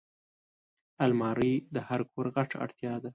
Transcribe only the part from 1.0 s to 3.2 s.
الماري د هر کور غټه اړتیا ده